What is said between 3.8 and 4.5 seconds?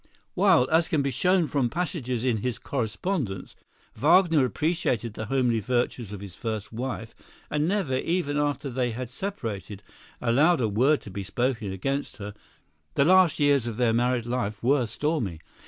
Wagner